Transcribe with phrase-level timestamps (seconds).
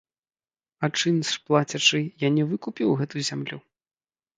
[0.87, 3.67] А чынш плацячы, я не выкупіў гэту зямлю?